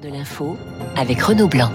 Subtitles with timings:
[0.00, 0.56] De l'info
[0.96, 1.18] avec
[1.50, 1.72] Blanc.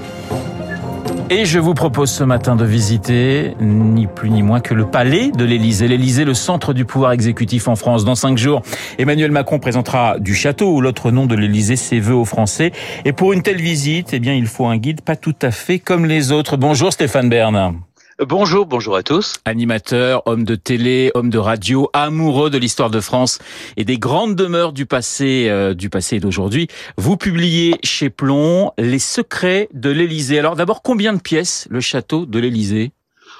[1.30, 5.30] Et je vous propose ce matin de visiter ni plus ni moins que le palais
[5.32, 5.90] de l'Élysée.
[5.90, 8.06] L'Élysée, le centre du pouvoir exécutif en France.
[8.06, 8.62] Dans cinq jours,
[8.98, 12.72] Emmanuel Macron présentera du château ou l'autre nom de l'Élysée ses voeux aux Français.
[13.04, 15.80] Et pour une telle visite, eh bien, il faut un guide pas tout à fait
[15.80, 16.56] comme les autres.
[16.56, 17.82] Bonjour Stéphane Bern.
[18.28, 19.38] Bonjour, bonjour à tous.
[19.46, 23.40] Animateur, homme de télé, homme de radio, amoureux de l'histoire de France
[23.78, 26.68] et des grandes demeures du passé, euh, du passé et d'aujourd'hui.
[26.98, 30.38] Vous publiez chez Plomb Les secrets de l'Élysée.
[30.38, 32.92] Alors d'abord, combien de pièces le château de l'Élysée?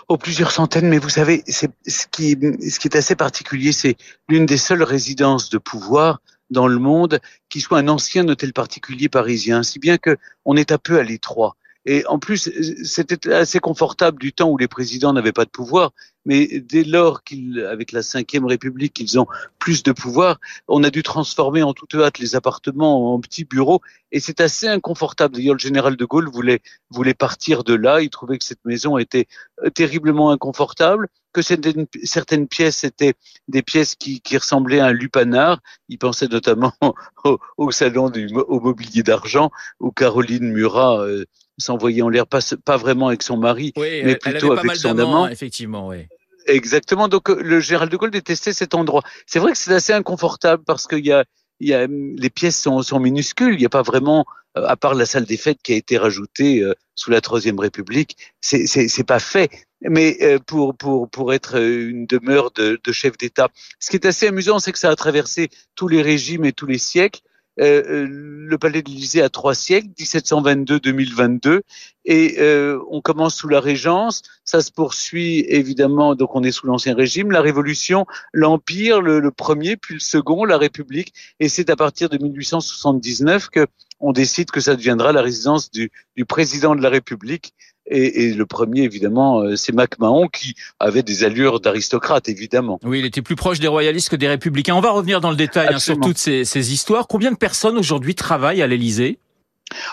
[0.08, 3.98] Oh, plusieurs centaines, mais vous savez, c'est ce qui, ce qui est assez particulier, c'est
[4.30, 7.20] l'une des seules résidences de pouvoir dans le monde
[7.50, 11.04] qui soit un ancien hôtel particulier parisien, si bien que on est un peu à
[11.04, 11.56] l'étroit.
[11.86, 12.50] Et en plus,
[12.84, 15.92] c'était assez confortable du temps où les présidents n'avaient pas de pouvoir.
[16.26, 19.26] Mais dès lors qu'ils, avec la Ve République, ils ont
[19.58, 23.82] plus de pouvoir, on a dû transformer en toute hâte les appartements en petits bureaux.
[24.12, 25.36] Et c'est assez inconfortable.
[25.36, 28.02] D'ailleurs, le général de Gaulle voulait, voulait partir de là.
[28.02, 29.26] Il trouvait que cette maison était
[29.64, 33.16] euh, terriblement inconfortable, que certaines, certaines pièces étaient
[33.48, 35.60] des pièces qui, qui ressemblaient à un lupanar.
[35.90, 36.74] Il pensait notamment
[37.24, 41.26] au, au salon du au mobilier d'argent où Caroline Murat euh,
[41.58, 45.28] s'envoyer en l'air, pas, pas vraiment avec son mari, mais plutôt avec son amant.
[45.28, 46.08] Effectivement, oui.
[46.48, 47.08] Exactement.
[47.08, 49.04] Donc euh, le général de Gaulle détestait cet endroit.
[49.26, 51.26] C'est vrai que c'est assez inconfortable parce qu'il y a,
[51.60, 53.54] il y a les pièces sont, sont minuscules.
[53.54, 54.26] Il n'y a pas vraiment,
[54.58, 57.60] euh, à part la salle des fêtes qui a été rajoutée euh, sous la Troisième
[57.60, 59.50] République, c'est c'est pas fait.
[59.82, 63.50] Mais pour pour pour être une demeure de, de chef d'État,
[63.80, 66.68] ce qui est assez amusant, c'est que ça a traversé tous les régimes et tous
[66.68, 67.22] les siècles.
[67.60, 71.62] Euh, euh, le palais de l'Élysée a trois siècles, 1722-2022,
[72.06, 76.66] et euh, on commence sous la Régence, ça se poursuit évidemment, donc on est sous
[76.66, 81.76] l'Ancien Régime, la Révolution, l'Empire, le, premier, puis le second, la République, et c'est à
[81.76, 83.68] partir de 1879 que
[84.04, 87.54] on décide que ça deviendra la résidence du, du président de la République
[87.92, 92.80] et, et, le premier, évidemment, euh, c'est Mac Mahon qui avait des allures d'aristocrate, évidemment.
[92.84, 94.76] Oui, il était plus proche des royalistes que des républicains.
[94.76, 97.08] On va revenir dans le détail hein, sur toutes ces, ces histoires.
[97.08, 99.20] Combien de personnes aujourd'hui travaillent à l'Élysée?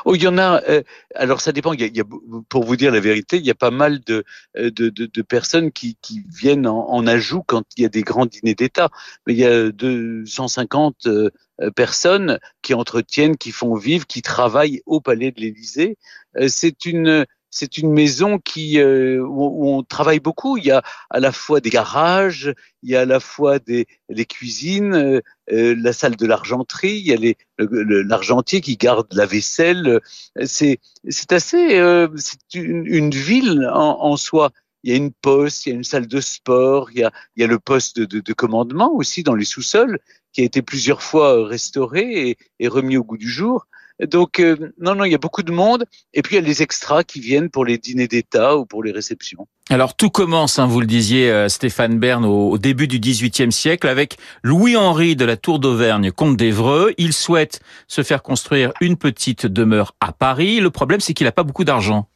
[0.04, 0.62] Oh, il y en a.
[0.68, 0.82] Euh,
[1.14, 1.72] alors, ça dépend.
[1.72, 2.04] Il y, a, il y, a,
[2.48, 4.24] pour vous dire la vérité, il y a pas mal de
[4.56, 7.88] euh, de, de, de personnes qui, qui viennent en, en, ajout quand il y a
[7.88, 8.90] des grands dîners d'État.
[9.26, 11.30] Mais il y a 250 euh,
[11.74, 15.96] personnes qui entretiennent, qui font vivre, qui travaillent au Palais de l'Élysée.
[16.36, 20.56] Euh, c'est une c'est une maison qui euh, où, on travaille beaucoup.
[20.56, 23.86] Il y a à la fois des garages, il y a à la fois des
[24.08, 25.20] les cuisines, euh,
[25.52, 30.00] euh la salle de l'argenterie, il y a les l'argentier qui garde la vaisselle.
[30.44, 30.78] C'est
[31.08, 34.50] c'est assez euh, c'est une, une, ville en, en, soi.
[34.84, 37.12] Il y a une poste, il y a une salle de sport, il y a
[37.36, 39.98] il y a le poste de, de, de commandement aussi dans les sous-sols
[40.32, 43.66] qui a été plusieurs fois restauré et, et remis au goût du jour.
[44.06, 45.84] Donc, euh, non, non, il y a beaucoup de monde.
[46.14, 48.82] Et puis, il y a les extras qui viennent pour les dîners d'État ou pour
[48.82, 49.46] les réceptions.
[49.70, 53.88] Alors, tout commence, hein, vous le disiez, euh, Stéphane Bern, au, début du XVIIIe siècle,
[53.88, 56.94] avec Louis-Henri de la Tour d'Auvergne, comte d'Evreux.
[56.96, 60.60] Il souhaite se faire construire une petite demeure à Paris.
[60.60, 62.08] Le problème, c'est qu'il n'a pas beaucoup d'argent.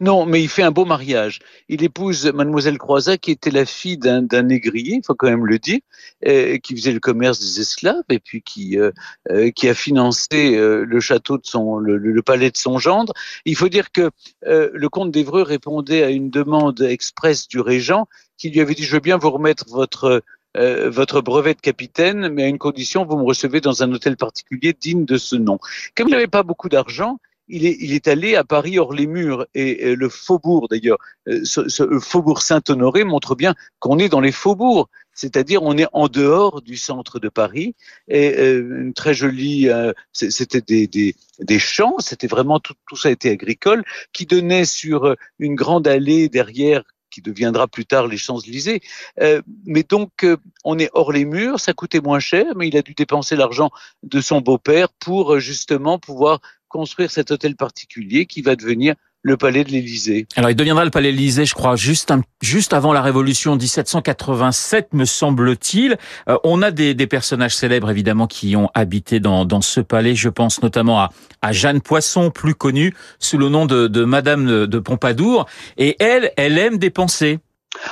[0.00, 1.40] Non, mais il fait un beau mariage.
[1.68, 5.58] Il épouse mademoiselle Croizat, qui était la fille d'un négrier, il faut quand même le
[5.58, 5.80] dire,
[6.26, 8.90] euh, qui faisait le commerce des esclaves et puis qui euh,
[9.30, 13.12] euh, qui a financé euh, le château de son, le, le, palais de son gendre.
[13.44, 14.10] Il faut dire que
[14.46, 18.06] euh, le comte d'Evreux répondait à une demande expresse du régent,
[18.38, 20.22] qui lui avait dit je veux bien vous remettre votre
[20.56, 24.16] euh, votre brevet de capitaine, mais à une condition, vous me recevez dans un hôtel
[24.16, 25.60] particulier digne de ce nom.
[25.96, 27.18] Comme il n'avait pas beaucoup d'argent,
[27.50, 29.46] il est, il est allé à Paris hors les murs.
[29.54, 34.32] Et, le faubourg d'ailleurs, euh, ce, ce, faubourg Saint-Honoré montre bien qu'on est dans les
[34.32, 37.74] faubourgs, c'est-à-dire on est en dehors du centre de Paris.
[38.08, 42.96] Et euh, une très jolie, euh, c'était des, des, des, champs, c'était vraiment tout, tout
[42.96, 48.16] ça était agricole qui donnait sur une grande allée derrière qui deviendra plus tard les
[48.16, 48.80] Champs-Élysées.
[49.20, 52.76] Euh, mais donc, euh, on est hors les murs, ça coûtait moins cher, mais il
[52.76, 53.70] a dû dépenser l'argent
[54.02, 59.64] de son beau-père pour justement pouvoir construire cet hôtel particulier qui va devenir le palais
[59.64, 60.26] de l'Élysée.
[60.36, 63.54] Alors il deviendra le palais de l'Élysée, je crois, juste un, juste avant la Révolution
[63.56, 65.98] 1787, me semble-t-il.
[66.28, 70.14] Euh, on a des, des, personnages célèbres évidemment qui ont habité dans, dans ce palais.
[70.14, 71.10] Je pense notamment à,
[71.42, 75.46] à Jeanne Poisson, plus connue sous le nom de, de Madame de, de Pompadour.
[75.76, 77.40] Et elle, elle aime dépenser.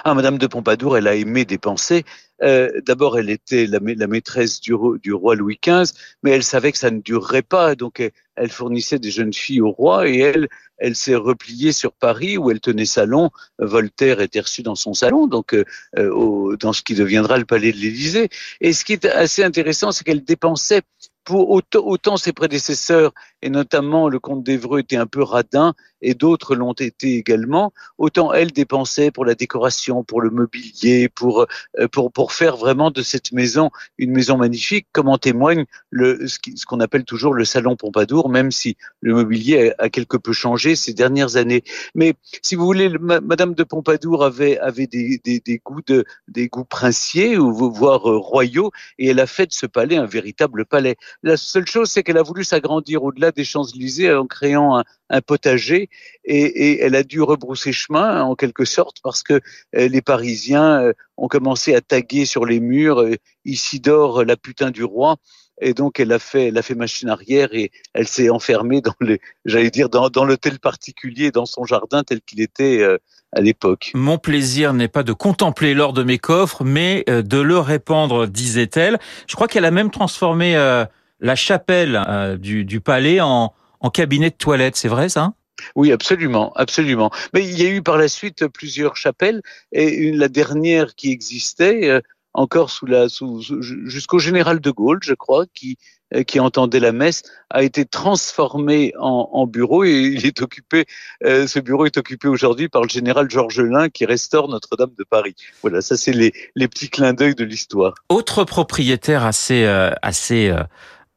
[0.04, 2.04] Ah, Madame de Pompadour, elle a aimé dépenser.
[2.42, 5.92] Euh, D'abord, elle était la, maîtresse du, roi Louis XV,
[6.22, 8.00] mais elle savait que ça ne durerait pas, donc
[8.36, 10.48] elle, fournissait des jeunes filles au roi et elle,
[10.78, 13.30] elle s'est repliée sur Paris où elle tenait salon.
[13.58, 15.64] Voltaire était reçu dans son salon, donc euh,
[16.10, 18.28] au, dans ce qui deviendra le palais de l'Élysée.
[18.60, 20.82] Et ce qui est assez intéressant, c'est qu'elle dépensait
[21.36, 26.54] autant, autant, ses prédécesseurs, et notamment le comte d'Evreux, étaient un peu radins, et d'autres
[26.54, 31.46] l'ont été également, autant elle dépensait pour la décoration, pour le mobilier, pour,
[31.78, 36.26] euh, pour, pour faire vraiment de cette maison une maison magnifique, comme en témoigne le,
[36.26, 40.76] ce qu'on appelle toujours le salon Pompadour, même si le mobilier a, quelque peu changé
[40.76, 41.62] ces dernières années.
[41.94, 46.48] Mais si vous voulez, Madame de Pompadour avait, avait des, des, des goûts de, des
[46.48, 50.64] goûts princiers, ou voire euh, royaux, et elle a fait de ce palais un véritable
[50.64, 50.96] palais.
[51.24, 55.88] La seule chose, c'est qu'elle a voulu s'agrandir au-delà des Champs-Élysées en créant un, potager
[56.24, 59.40] et, elle a dû rebrousser chemin en quelque sorte parce que
[59.74, 64.36] euh, les Parisiens euh, ont commencé à taguer sur les murs euh, ici dort la
[64.36, 65.16] putain du roi
[65.60, 68.94] et donc elle a fait elle a fait machine arrière et elle s'est enfermée dans
[69.00, 72.86] les j'allais dire dans l'hôtel particulier dans son jardin tel qu'il était
[73.32, 73.90] à l'époque.
[73.94, 78.98] Mon plaisir n'est pas de contempler l'or de mes coffres, mais de le répandre, disait-elle.
[79.26, 80.54] Je crois qu'elle a même transformé
[81.20, 85.32] la chapelle du, du palais en, en cabinet de toilette, c'est vrai ça?
[85.74, 87.10] Oui, absolument, absolument.
[87.34, 89.42] Mais il y a eu par la suite plusieurs chapelles
[89.72, 92.00] et une, la dernière qui existait euh,
[92.32, 93.42] encore sous la sous,
[93.86, 95.76] jusqu'au général de Gaulle, je crois, qui
[96.14, 100.86] euh, qui entendait la messe, a été transformée en, en bureau et il est occupé.
[101.24, 105.04] Euh, ce bureau est occupé aujourd'hui par le général Georges Lin qui restaure Notre-Dame de
[105.04, 105.34] Paris.
[105.62, 107.94] Voilà, ça c'est les les petits clins d'œil de l'histoire.
[108.10, 109.64] Autre propriétaire assez
[110.02, 110.54] assez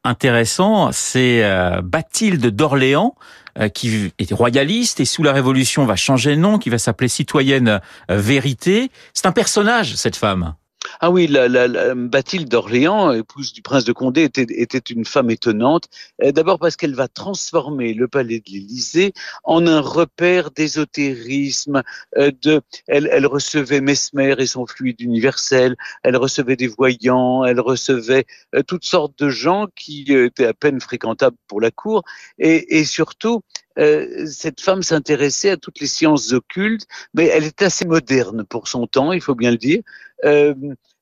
[0.04, 3.14] intéressant, c'est euh, Bathilde d'Orléans,
[3.58, 7.08] euh, qui est royaliste et sous la Révolution va changer de nom, qui va s'appeler
[7.08, 8.90] citoyenne euh, vérité.
[9.14, 10.54] C'est un personnage, cette femme.
[11.00, 15.30] Ah oui, la, la, Bathilde d'Orléans, épouse du prince de Condé, était, était une femme
[15.30, 15.88] étonnante.
[16.22, 19.12] Euh, d'abord parce qu'elle va transformer le palais de l'Élysée
[19.44, 21.82] en un repère d'ésotérisme.
[22.18, 25.76] Euh, de, elle, elle recevait Mesmer et son fluide universel.
[26.02, 27.44] Elle recevait des voyants.
[27.44, 28.24] Elle recevait
[28.54, 32.02] euh, toutes sortes de gens qui étaient à peine fréquentables pour la cour.
[32.38, 33.42] Et, et surtout,
[33.78, 38.68] euh, cette femme s'intéressait à toutes les sciences occultes, mais elle est assez moderne pour
[38.68, 39.82] son temps, il faut bien le dire.
[40.24, 40.54] Euh,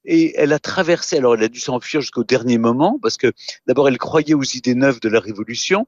[0.04, 3.32] et elle a traversé, alors elle a dû s'enfuir jusqu'au dernier moment, parce que
[3.66, 5.86] d'abord elle croyait aux idées neuves de la Révolution,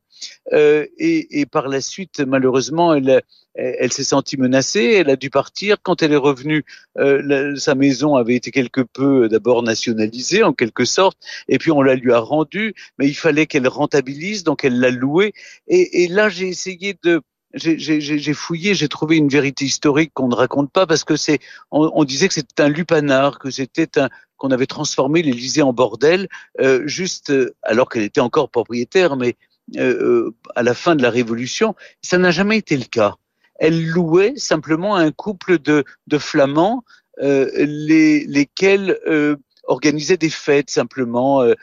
[0.52, 3.22] euh, et, et, par la suite, malheureusement, elle,
[3.54, 5.76] elle s'est sentie menacée, elle a dû partir.
[5.82, 6.64] Quand elle est revenue,
[6.98, 11.18] euh, sa maison avait été quelque peu euh, d'abord nationalisée en quelque sorte,
[11.48, 14.90] et puis on la lui a rendue, mais il fallait qu'elle rentabilise, donc elle l'a
[14.90, 15.32] louée.
[15.68, 17.22] Et, et là, j'ai essayé de
[17.54, 21.38] j'ai fouillé, j'ai trouvé une vérité historique qu'on ne raconte pas parce que c'est,
[21.70, 25.72] on, on, disait que c'était un lupanar, que c'était un, qu'on avait transformé l'Élysée en
[25.72, 26.28] bordel,
[26.60, 29.37] euh, juste euh, alors qu'elle était encore propriétaire, mais
[29.76, 33.14] euh, à la fin de la Révolution, ça n'a jamais été le cas.
[33.56, 36.82] Elle louait simplement un couple de, de flamands,
[37.20, 41.55] euh, les, lesquels euh, organisaient des fêtes simplement, euh,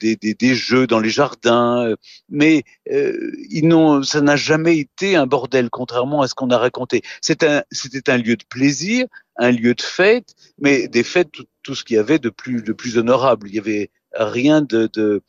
[0.00, 1.94] des, des, des, jeux dans les jardins,
[2.28, 7.02] mais ils n'ont, ça n'a jamais été un bordel, contrairement à ce qu'on a raconté.
[7.20, 7.62] C'était un,
[8.08, 11.96] un lieu de plaisir, un lieu de fête, mais des fêtes, tout, tout ce qu'il
[11.96, 13.48] y avait de plus, de plus honorable.
[13.48, 15.22] Il y avait rien de, de,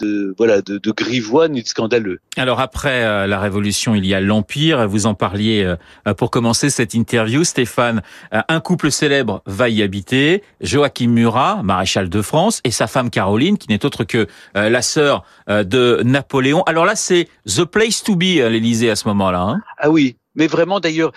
[0.00, 2.20] de voilà de, de grivois ni de scandaleux.
[2.36, 4.88] Alors après euh, la Révolution, il y a l'Empire.
[4.88, 8.02] Vous en parliez euh, pour commencer cette interview, Stéphane.
[8.32, 10.42] Euh, un couple célèbre va y habiter.
[10.60, 15.24] Joachim Murat, maréchal de France, et sa femme Caroline, qui n'est autre que la sœur
[15.48, 16.62] de Napoléon.
[16.64, 19.40] Alors là, c'est the place to be à l'Élysée à ce moment-là.
[19.40, 21.12] Hein ah oui, mais vraiment d'ailleurs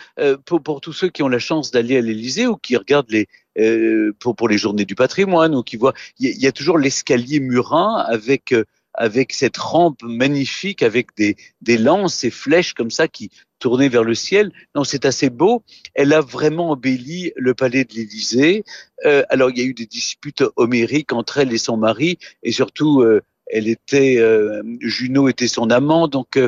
[0.45, 3.27] pour, pour tous ceux qui ont la chance d'aller à l'Élysée ou qui regardent les
[3.59, 5.77] euh, pour, pour les journées du patrimoine ou qui
[6.19, 11.77] il y, a toujours l'escalier murin avec euh, avec cette rampe magnifique avec des, des
[11.77, 13.29] lances et flèches comme ça qui
[13.59, 14.51] tournaient vers le ciel.
[14.75, 15.63] Non, c'est assez beau.
[15.93, 18.65] Elle a vraiment embelli le palais de l'Élysée.
[19.05, 22.51] Euh, alors, il y a eu des disputes homériques entre elle et son mari, et
[22.51, 26.39] surtout, euh, elle était, euh, Juno était son amant, donc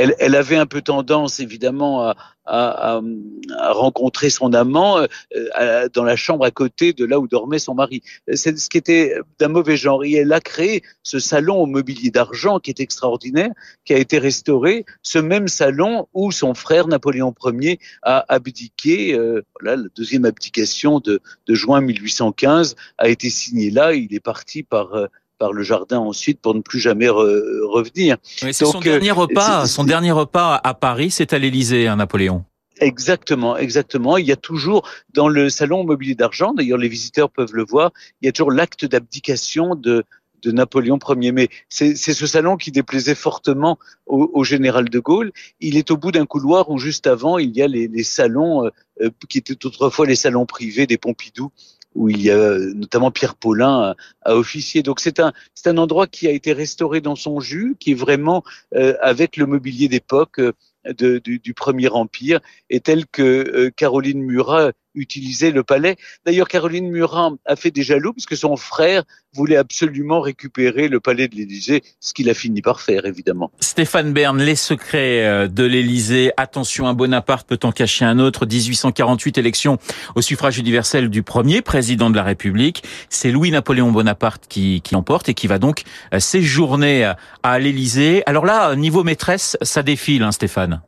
[0.00, 2.16] elle, elle, avait un peu tendance, évidemment, à,
[2.46, 3.00] à,
[3.58, 7.74] à rencontrer son amant euh, dans la chambre à côté de là où dormait son
[7.74, 8.02] mari.
[8.32, 10.04] C'est ce qui était d'un mauvais genre.
[10.04, 13.50] Et elle a créé ce salon au mobilier d'argent qui est extraordinaire,
[13.84, 19.14] qui a été restauré, ce même salon où son frère Napoléon Ier a abdiqué.
[19.14, 23.92] Euh, voilà, la deuxième abdication de, de juin 1815 a été signée là.
[23.92, 25.06] Il est parti par euh,
[25.40, 28.18] par le jardin ensuite pour ne plus jamais revenir.
[28.22, 29.66] c'est son dernier repas.
[29.66, 32.44] Son dernier repas à Paris, c'est à l'Élysée, hein, Napoléon.
[32.78, 34.18] Exactement, exactement.
[34.18, 37.90] Il y a toujours dans le salon mobilier d'argent, d'ailleurs les visiteurs peuvent le voir,
[38.20, 40.04] il y a toujours l'acte d'abdication de,
[40.42, 41.32] de Napoléon Ier.
[41.32, 45.32] Mais c'est ce salon qui déplaisait fortement au, au, général de Gaulle.
[45.60, 48.66] Il est au bout d'un couloir où juste avant, il y a les, les salons
[49.00, 51.50] euh, qui étaient autrefois les salons privés des Pompidou
[51.94, 53.94] où il y a notamment Pierre Paulin
[54.24, 54.82] à, officier.
[54.82, 57.94] Donc c'est un c'est un endroit qui a été restauré dans son jus, qui est
[57.94, 58.44] vraiment
[59.02, 60.40] avec le mobilier d'époque
[60.84, 65.96] du, Premier Empire, et tel que euh, Caroline Murat utilisait le palais.
[66.24, 69.04] D'ailleurs, Caroline Murat a fait des jaloux parce que son frère
[69.34, 73.52] voulait absolument récupérer le palais de l'Élysée, ce qu'il a fini par faire, évidemment.
[73.60, 76.32] Stéphane Bern, les secrets euh, de l'Élysée.
[76.36, 78.46] Attention, un Bonaparte peut en cacher un autre.
[78.46, 79.78] 1848, élection
[80.14, 82.82] au suffrage universel du premier président de la République.
[83.08, 85.82] C'est Louis-Napoléon Bonaparte qui, qui l'emporte et qui va donc
[86.12, 88.22] euh, séjourner à l'Élysée.
[88.26, 90.82] Alors là, niveau maîtresse, ça défile, hein, Stéphane.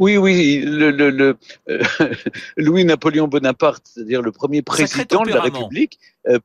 [0.00, 1.36] Oui, oui, le, le,
[1.68, 1.78] euh,
[2.56, 6.38] Louis-Napoléon Bonaparte, c'est-à-dire le premier président de la République, euh,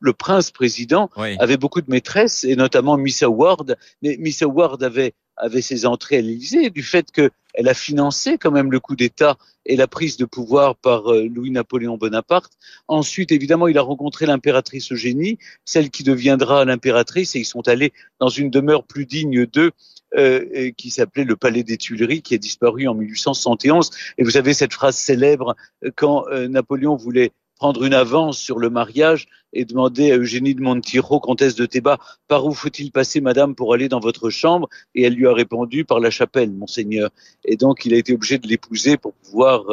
[0.00, 3.76] le, prince président, avait beaucoup de maîtresses, et notamment Miss Howard.
[4.00, 8.52] Mais Miss Howard avait, avait ses entrées à l'Élysée du fait qu'elle a financé quand
[8.52, 12.54] même le coup d'État et la prise de pouvoir par euh, Louis-Napoléon Bonaparte.
[12.88, 17.92] Ensuite, évidemment, il a rencontré l'impératrice Eugénie, celle qui deviendra l'impératrice, et ils sont allés
[18.18, 19.72] dans une demeure plus digne d'eux
[20.16, 23.90] euh, qui s'appelait le Palais des Tuileries, qui a disparu en 1871.
[24.16, 28.58] Et vous avez cette phrase célèbre euh, quand euh, Napoléon voulait prendre une avance sur
[28.58, 33.20] le mariage et demander à Eugénie de Montijo, comtesse de Théba, par où faut-il passer,
[33.20, 34.68] madame, pour aller dans votre chambre?
[34.94, 37.10] Et elle lui a répondu par la chapelle, monseigneur.
[37.44, 39.66] Et donc, il a été obligé de l'épouser pour pouvoir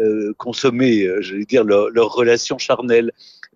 [0.00, 3.10] euh, consommer, j'allais dire, leur, relation charnelle.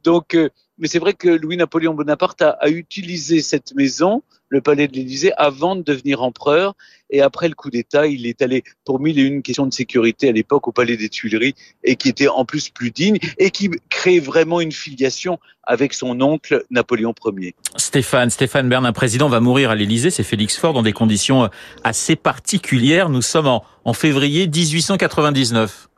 [0.07, 0.37] Donc,
[0.79, 5.75] mais c'est vrai que Louis-Napoléon Bonaparte a, utilisé cette maison le palais de l'Élysée avant
[5.75, 6.77] de devenir empereur.
[7.11, 10.29] Et après le coup d'État, il est allé pour mille et une questions de sécurité
[10.29, 13.69] à l'époque au palais des Tuileries et qui était en plus plus digne et qui
[13.89, 17.57] crée vraiment une filiation avec son oncle Napoléon Ier.
[17.75, 21.51] Stéphane, Stéphane Bern, un président va mourir à l'Élysée, c'est Félix Faure dans des conditions
[21.83, 23.09] assez particulières.
[23.09, 25.89] Nous sommes en, en février 1899.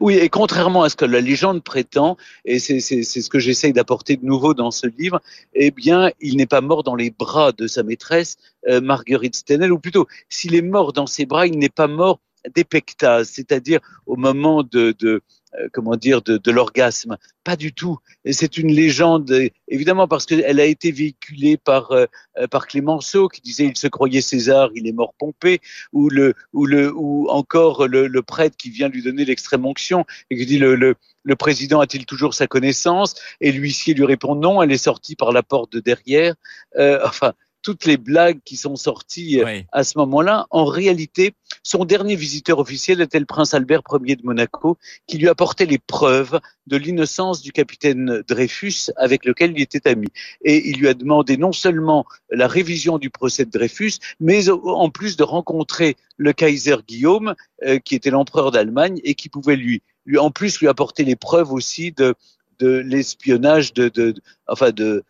[0.00, 4.16] Oui, et contrairement à ce que la légende prétend, et c'est ce que j'essaye d'apporter
[4.16, 5.20] de nouveau dans ce livre,
[5.54, 8.36] eh bien, il n'est pas mort dans les bras de sa maîtresse,
[8.68, 12.20] euh, Marguerite Stenel, ou plutôt, s'il est mort dans ses bras, il n'est pas mort
[12.54, 15.22] d'épectase, c'est-à-dire au moment de, de
[15.58, 17.16] euh, comment dire, de, de l'orgasme.
[17.44, 17.98] Pas du tout.
[18.30, 19.30] C'est une légende,
[19.68, 22.06] évidemment, parce qu'elle a été véhiculée par euh,
[22.38, 25.60] euh, par Clémenceau qui disait il se croyait César, il est mort Pompée,
[25.92, 30.04] ou le ou le ou encore le, le prêtre qui vient lui donner l'extrême onction
[30.30, 30.94] et qui dit le, le
[31.26, 33.14] le président a-t-il toujours sa connaissance?
[33.40, 36.34] Et l'huissier lui répond non, elle est sortie par la porte de derrière.
[36.76, 37.32] Euh, enfin,
[37.64, 42.58] toutes les blagues qui sont sorties euh, à ce moment-là, en réalité, son dernier visiteur
[42.58, 47.40] officiel était le prince Albert Ier de Monaco, qui lui apportait les preuves de l'innocence
[47.40, 50.08] du capitaine Dreyfus avec lequel il était ami.
[50.42, 54.90] Et il lui a demandé non seulement la révision du procès de Dreyfus, mais en
[54.90, 59.82] plus de rencontrer le Kaiser Guillaume, euh, qui était l'empereur d'Allemagne et qui pouvait lui,
[60.04, 62.14] lui, en plus, lui apporter les preuves aussi de
[62.58, 64.14] de l'espionnage de, de,
[64.46, 65.04] enfin de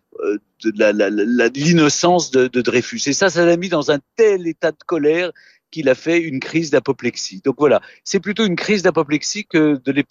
[0.65, 3.03] de l'innocence de, de, Dreyfus.
[3.07, 5.31] Et ça, ça l'a mis dans un tel état de colère
[5.75, 7.43] qu'il a fait une crise d'apoplexie.
[7.45, 10.05] Donc voilà, c'est plutôt une crise d'apoplexie que de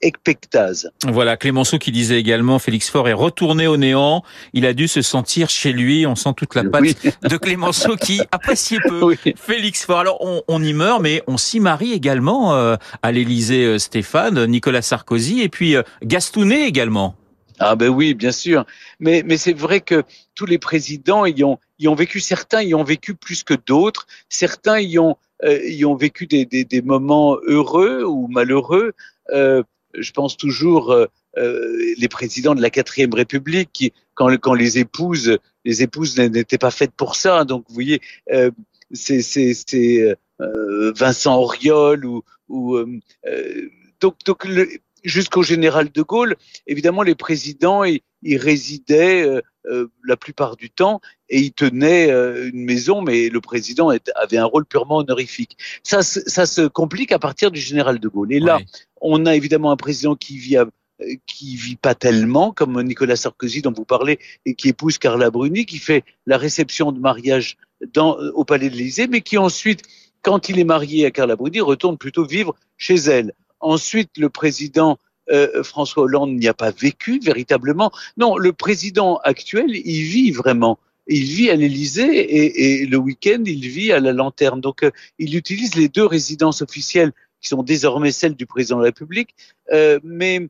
[0.00, 0.92] l'épectase.
[1.08, 5.02] Voilà, Clémenceau qui disait également, Félix Faure est retourné au néant, il a dû se
[5.02, 6.84] sentir chez lui, on sent toute la patte
[7.28, 9.98] de Clémenceau qui appréciait peu Félix Faure.
[9.98, 14.46] Alors on, on, y meurt, mais on s'y marie également euh, à l'Élysée euh, Stéphane,
[14.46, 17.16] Nicolas Sarkozy et puis Gastounet également.
[17.58, 18.64] Ah ben oui, bien sûr.
[19.00, 22.74] Mais, mais c'est vrai que tous les présidents y ont, y ont vécu, certains y
[22.74, 26.82] ont vécu plus que d'autres, certains y ont, euh, y ont vécu des, des, des,
[26.82, 28.92] moments heureux ou malheureux.
[29.30, 29.62] Euh,
[29.94, 34.78] je pense toujours euh, euh les présidents de la quatrième République qui, quand, quand les
[34.78, 37.44] épouses, les épouses n'étaient pas faites pour ça.
[37.44, 38.00] Donc vous voyez,
[38.32, 38.50] euh,
[38.92, 42.78] c'est, c'est, c'est euh, Vincent Auriol ou, ou
[44.00, 44.68] donc, donc le,
[45.04, 46.36] jusqu'au général de Gaulle,
[46.66, 52.50] évidemment, les présidents, ils, résidaient euh, euh, la plupart du temps et ils tenaient euh,
[52.52, 55.56] une maison, mais le président avait un rôle purement honorifique.
[55.82, 58.32] Ça, ça se complique à partir du général de Gaulle.
[58.32, 58.60] Et là,
[59.00, 60.56] on a évidemment un président qui vit
[61.26, 65.64] qui vit pas tellement comme Nicolas Sarkozy dont vous parlez et qui épouse Carla Bruni,
[65.64, 67.56] qui fait la réception de mariage
[67.94, 69.82] dans, au Palais de l'Élysée, mais qui ensuite,
[70.22, 73.32] quand il est marié à Carla Bruni, retourne plutôt vivre chez elle.
[73.60, 74.98] Ensuite, le président
[75.30, 77.90] euh, François Hollande n'y a pas vécu véritablement.
[78.16, 80.78] Non, le président actuel, il vit vraiment.
[81.06, 84.60] Il vit à l'Élysée et, le week-end, il vit à la Lanterne.
[84.60, 88.82] Donc, euh, il utilise les deux résidences officielles qui sont désormais celles du président de
[88.82, 89.34] la République.
[89.72, 90.48] Euh, mais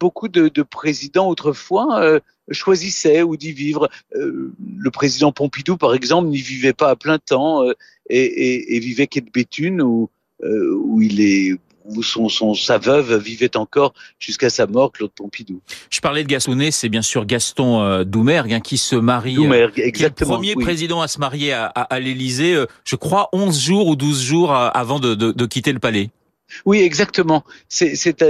[0.00, 2.20] beaucoup de, de, présidents autrefois
[2.50, 3.88] choisissaient ou d'y vivre.
[4.12, 7.64] le président Pompidou, par exemple, n'y vivait pas à plein temps
[8.08, 10.10] et, vivait qu'à Béthune où
[11.02, 15.60] il est où son, son, sa veuve vivait encore jusqu'à sa mort, Claude Pompidou.
[15.90, 19.34] Je parlais de Gastonnet, c'est bien sûr Gaston euh, Doumergue hein, qui se marie.
[19.34, 20.32] Doumergue, exactement.
[20.32, 23.96] le premier président à se marier à, à, l'Élysée, euh, je crois 11 jours ou
[23.96, 26.10] 12 jours avant de, de, de quitter le palais.
[26.64, 27.44] Oui, exactement.
[27.68, 28.22] C'est, c'est,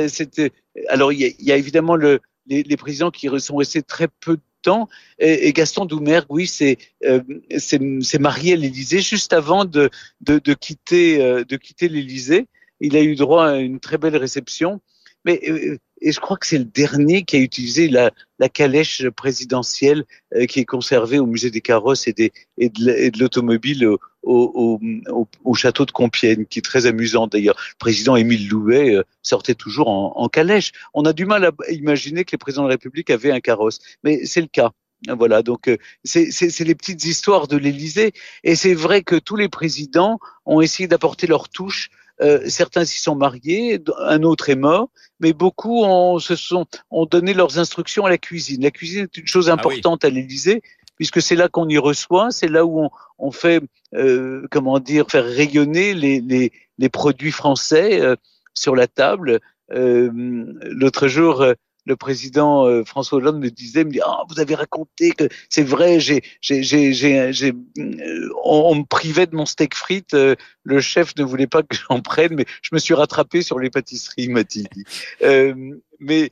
[0.88, 4.36] alors il y, y a évidemment le, les, les, présidents qui sont restés très peu
[4.36, 4.88] de temps.
[5.18, 7.20] Et, et Gaston Doumergue, oui, c'est euh,
[7.58, 12.46] c'est marié à l'Élysée juste avant de, de, de quitter de quitter l'Élysée
[12.84, 14.80] il a eu droit à une très belle réception.
[15.24, 18.10] Mais euh, et je crois que c'est le dernier qui a utilisé la,
[18.52, 24.80] calèche présidentielle euh, qui est conservée au musée des carrosses et, de l'automobile au, au,
[25.08, 27.56] au, au, château de Compiègne, qui est très amusant d'ailleurs.
[27.56, 30.72] Le président Émile Louet euh, sortait toujours en, en, calèche.
[30.92, 33.78] On a du mal à imaginer que les présidents de la République avaient un carrosse,
[34.02, 34.72] mais c'est le cas.
[35.08, 35.70] Voilà, donc
[36.02, 40.88] c'est les petites histoires de l'Élysée, et c'est vrai que tous les présidents ont essayé
[40.88, 46.18] d'apporter leur touche euh, certains s'y sont mariés, un autre est mort, mais beaucoup ont,
[46.18, 48.62] se sont, ont donné leurs instructions à la cuisine.
[48.62, 50.62] La cuisine est une chose ah importante à l'Élysée,
[50.96, 53.62] puisque c'est là qu'on y reçoit, c'est là où on, on fait,
[53.94, 58.14] euh, comment dire, faire rayonner les, les, les produits français euh,
[58.54, 59.40] sur la table.
[59.70, 61.44] L'autre jour,
[61.84, 65.62] le président euh, François Hollande me disait, me dit, ah, vous avez raconté que c'est
[65.62, 70.80] vrai, j'ai, j'ai, j'ai, j'ai, euh, on, me privait de mon steak frites, euh, le
[70.80, 74.28] chef ne voulait pas que j'en prenne, mais je me suis rattrapé sur les pâtisseries,
[74.28, 74.84] m'a-t-il dit.
[76.00, 76.30] mais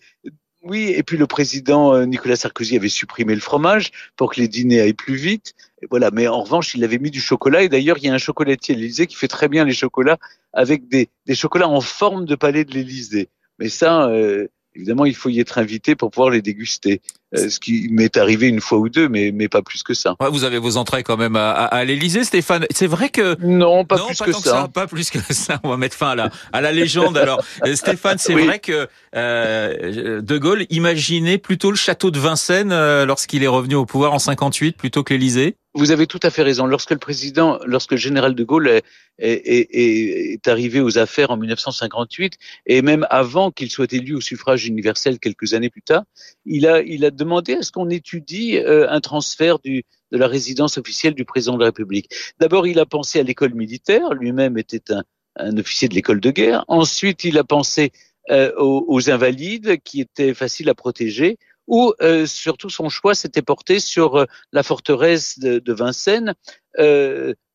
[0.62, 4.80] oui, et puis le président Nicolas Sarkozy avait supprimé le fromage pour que les dîners
[4.80, 5.54] aillent plus vite.
[5.82, 7.64] Et voilà, mais en revanche, il avait mis du chocolat.
[7.64, 10.18] Et d'ailleurs, il y a un chocolatier à l'Élysée qui fait très bien les chocolats
[10.52, 13.28] avec des, des chocolats en forme de palais de l'Élysée.
[13.58, 17.00] Mais ça, euh, évidemment, il faut y être invité pour pouvoir les déguster.
[17.34, 20.16] Euh, ce qui m'est arrivé une fois ou deux, mais, mais pas plus que ça.
[20.20, 22.66] Ouais, vous avez vos entrées quand même à, à, l'Élysée, Stéphane.
[22.70, 24.68] C'est vrai que non, pas plus que, ça.
[24.72, 25.58] Pas plus que ça.
[25.64, 27.16] On va mettre fin à la, à la légende.
[27.16, 28.86] Alors, euh, Stéphane, c'est vrai que
[29.16, 34.12] euh, De Gaulle imaginait plutôt le château de Vincennes euh, lorsqu'il est revenu au pouvoir
[34.12, 35.56] en 58 plutôt que l'Élysée.
[35.74, 36.66] Vous avez tout à fait raison.
[36.66, 38.84] Lorsque le président, lorsque le général de Gaulle est,
[39.18, 42.34] est, est, est arrivé aux affaires en 1958,
[42.66, 46.02] et même avant qu'il soit élu au suffrage universel quelques années plus tard,
[46.44, 50.78] il a, il a demandé à ce qu'on étudie euh, un transfert de la résidence
[50.78, 52.10] officielle du président de la République.
[52.40, 54.92] D'abord, il a pensé à l'école militaire, lui-même était
[55.36, 56.64] un, officier de l'école de guerre.
[56.68, 57.92] Ensuite, il a pensé
[58.30, 63.80] euh, aux, invalides qui étaient faciles à protéger ou euh, surtout son choix s'était porté
[63.80, 66.34] sur la forteresse de, Vincennes,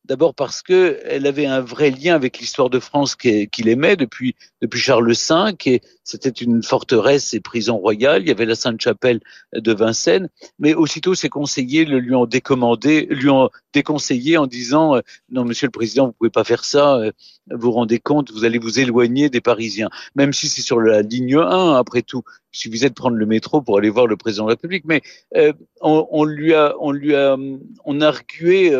[0.08, 4.36] D'abord parce que elle avait un vrai lien avec l'histoire de France qu'il aimait depuis
[4.62, 8.22] depuis Charles V et c'était une forteresse et prison royale.
[8.22, 9.20] Il y avait la Sainte-Chapelle
[9.54, 14.96] de Vincennes, mais aussitôt ses conseillers le lui ont décommandé, lui ont déconseillé en disant
[14.96, 16.96] euh, non Monsieur le Président, vous pouvez pas faire ça.
[16.96, 17.12] Euh,
[17.52, 21.02] vous vous rendez compte, vous allez vous éloigner des Parisiens, même si c'est sur la
[21.02, 22.24] ligne 1 après tout.
[22.54, 25.02] Il suffisait de prendre le métro pour aller voir le président de la République, mais
[25.36, 27.38] euh, on, lui a on lui a
[27.84, 28.74] on a argué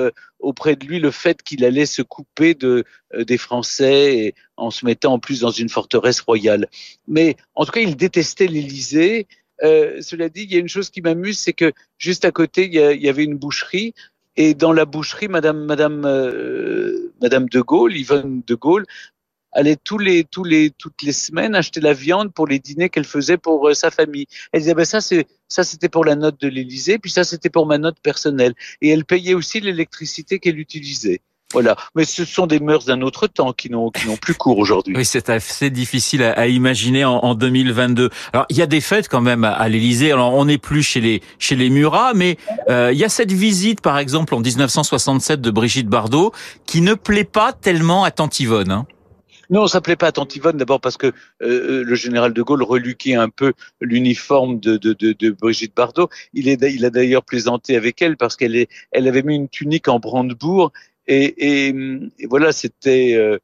[0.48, 4.72] auprès de lui le fait qu'il allait se couper de, euh, des Français et en
[4.72, 6.70] se mettant en plus dans une forteresse royale.
[7.06, 9.28] Mais en tout cas, il détestait l'Élysée.
[9.64, 12.66] Euh, cela dit, il y a une chose qui m'amuse, c'est que juste à côté,
[12.66, 13.94] il y, avait une boucherie.
[14.38, 18.86] Et dans la boucherie, Madame, Madame, euh, Madame de Gaulle, Yvonne de Gaulle,
[19.58, 23.06] allait tous les, tous les, toutes les semaines acheter la viande pour les dîners qu'elle
[23.06, 24.28] faisait pour euh, sa famille.
[24.52, 27.50] Elle disait, ben ça, c'est, ça, c'était pour la note de l'Élysée, puis ça, c'était
[27.50, 28.54] pour ma note personnelle.
[28.82, 31.22] Et elle payait aussi l'électricité qu'elle utilisait.
[31.54, 34.58] Voilà, mais ce sont des mœurs d'un autre temps qui n'ont qui n'ont plus cours
[34.58, 34.94] aujourd'hui.
[34.98, 38.10] Oui, c'est assez difficile à, à imaginer en, en, 2022.
[38.34, 40.12] Alors, il y a des fêtes quand même à, à l'Élysée.
[40.12, 42.38] Alors, on n'est plus chez les chez les Murat, mais
[42.70, 46.34] euh, il y a cette visite, par exemple, en 1967 de Brigitte Bardot,
[46.66, 48.70] qui ne plaît pas tellement à Tantivonne.
[48.70, 48.86] Hein.
[49.50, 53.16] Non, ça plaît pas à Tantivonne, d'abord parce que euh, le général de Gaulle reluquait
[53.16, 56.10] un peu l'uniforme de, de, de, de, Brigitte Bardot.
[56.34, 59.88] Il, est, il a d'ailleurs plaisanté avec elle parce qu'elle elle avait mis une tunique
[59.88, 60.72] en brandebourg
[61.08, 61.76] et, et,
[62.30, 63.38] voilà, c'était euh,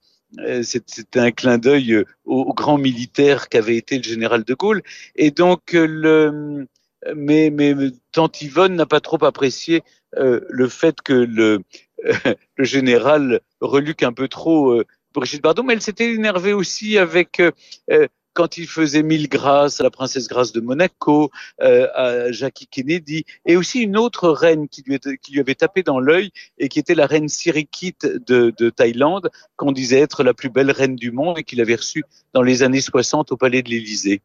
[0.64, 4.82] c'était un clin d'œil au, grand militaire qu'avait été le général de Gaulle.
[5.16, 6.68] Et donc, le,
[7.16, 7.76] mais, mais
[8.12, 9.84] Tante Yvonne n'a pas trop apprécié
[10.18, 11.60] euh, le fait que le,
[12.58, 17.40] le général reluque un peu trop euh, Brigitte Bardot, mais elle s'était énervée aussi avec
[17.40, 17.52] euh,
[17.92, 21.30] euh, quand il faisait mille grâces à la princesse Grâce de Monaco,
[21.62, 25.00] euh, à Jackie Kennedy, et aussi une autre reine qui lui,
[25.40, 30.24] avait tapé dans l'œil et qui était la reine Sirikit de Thaïlande, qu'on disait être
[30.24, 33.38] la plus belle reine du monde et qu'il avait reçue dans les années 60 au
[33.38, 34.22] palais de l'Élysée.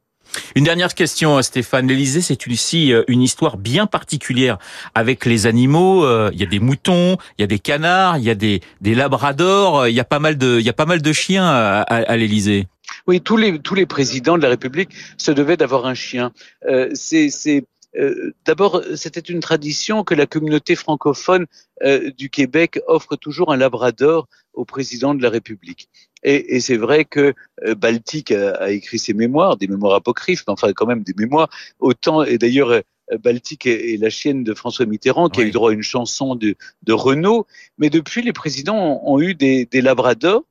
[0.54, 1.88] Une dernière question, Stéphane.
[1.88, 4.58] L'Élysée, c'est aussi euh, une histoire bien particulière
[4.94, 6.04] avec les animaux.
[6.04, 8.60] Euh, il y a des moutons, il y a des canards, il y a des,
[8.82, 9.88] labradors.
[9.88, 12.66] Il y a pas mal de, chiens à, à, l'Élysée.
[13.06, 16.32] Oui, tous les présidents de la République se devaient d'avoir un chien.
[16.68, 16.92] Euh,
[17.96, 21.46] euh, D'abord, c'était une tradition que la communauté francophone
[21.84, 25.88] euh, du Québec offre toujours un labrador au président de la République.
[26.22, 30.44] Et, et c'est vrai que euh, Baltique a, a, écrit ses mémoires, des mémoires apocryphes,
[30.46, 31.48] mais enfin quand même des mémoires.
[31.78, 32.83] Autant et d'ailleurs euh,
[33.18, 35.46] Baltique est, est, la chienne de François Mitterrand qui oui.
[35.46, 37.46] a eu droit à une chanson de, de Renault.
[37.78, 40.44] Mais depuis, les présidents ont, ont eu des, des labradors.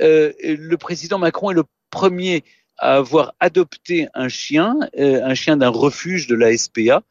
[0.00, 2.44] Euh, le président Macron est le premier
[2.78, 7.02] à avoir adopté un chien, euh, un chien d'un refuge de la SPA,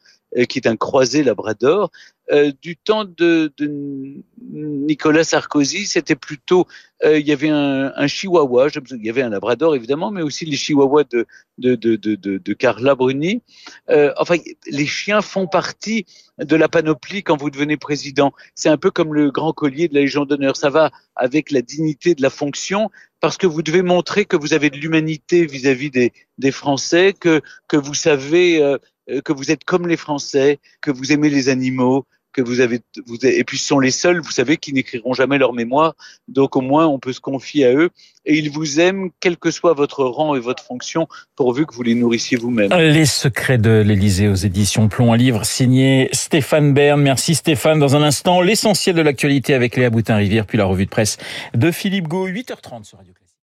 [0.46, 1.90] qui est un croisé labrador.
[2.30, 6.66] Euh, du temps de, de Nicolas Sarkozy, c'était plutôt,
[7.02, 10.44] euh, il y avait un, un, chihuahua, il y avait un labrador évidemment, mais aussi
[10.44, 13.40] les chihuahuas de, de, de, de, de Carla Bruni.
[13.88, 16.04] Euh, enfin, les chiens font partie
[16.38, 18.34] de la panoplie quand vous devenez président.
[18.54, 20.54] C'est un peu comme le grand collier de la Légion d'honneur.
[20.56, 24.52] Ça va avec la dignité de la fonction parce que vous devez montrer que vous
[24.52, 28.76] avez de l'humanité vis-à-vis des, des Français, que, que vous savez euh,
[29.24, 33.24] que vous êtes comme les Français, que vous aimez les animaux, que vous avez, vous,
[33.24, 35.94] et puis ce sont les seuls, vous savez, qui n'écriront jamais leur mémoire,
[36.28, 37.90] donc au moins on peut se confier à eux,
[38.26, 41.82] et ils vous aiment, quel que soit votre rang et votre fonction, pourvu que vous
[41.82, 42.70] les nourrissiez vous-même.
[42.72, 47.00] Les secrets de l'Élysée aux éditions Plomb, un livre signé Stéphane Bern.
[47.00, 47.78] Merci Stéphane.
[47.78, 51.16] Dans un instant, l'essentiel de l'actualité avec Léa Boutin-Rivière, puis la revue de presse
[51.54, 53.14] de Philippe Gau, 8h30 sur Radio